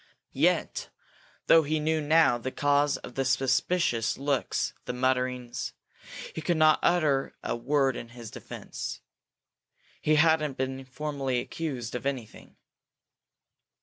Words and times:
Yet, 0.33 0.89
though 1.45 1.61
he 1.61 1.79
knew 1.79 2.01
now 2.01 2.39
the 2.39 2.49
cause 2.51 2.97
of 2.97 3.13
the 3.13 3.23
suspicious 3.23 4.17
looks, 4.17 4.73
the 4.85 4.93
mutterings, 4.93 5.73
he 6.33 6.41
couldn't 6.41 6.63
utter 6.81 7.35
a 7.43 7.55
word 7.55 7.95
in 7.95 8.09
his 8.09 8.31
defence. 8.31 9.01
He 10.01 10.15
hadn't 10.15 10.57
been 10.57 10.85
formally 10.85 11.39
accused 11.39 11.93
of 11.93 12.07
anything. 12.07 12.55